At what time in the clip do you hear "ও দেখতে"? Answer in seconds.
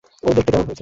0.23-0.51